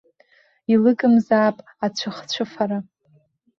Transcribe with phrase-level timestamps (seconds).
[0.73, 2.79] Илыгымзаап ацәыхцәыфара.